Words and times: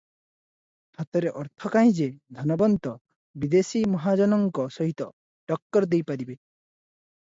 ହାତରେ 1.01 1.33
ଅର୍ଥ 1.41 1.71
କାହିଁ 1.75 1.93
ଯେ, 1.99 2.07
ଧନବନ୍ତ 2.39 2.95
ବିଦେଶୀ 3.45 3.85
ମହାଜନଙ୍କ 3.95 4.69
ସହିତ 4.81 5.13
ଟକ୍କର 5.53 5.95
ଦେଇ 5.97 6.09
ପାରିବେ। 6.13 6.39